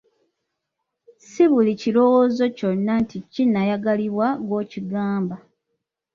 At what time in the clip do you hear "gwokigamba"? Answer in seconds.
4.47-5.35